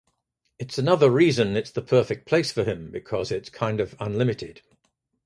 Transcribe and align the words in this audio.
It's 0.57 0.79
another 0.79 1.11
reason 1.11 1.55
it's 1.55 1.69
the 1.69 1.83
perfect 1.83 2.25
place 2.27 2.51
for 2.51 2.63
him 2.63 2.89
because 2.89 3.31
it's 3.31 3.51
kind 3.51 3.79
of 3.79 3.93
unlimited. 3.99 4.61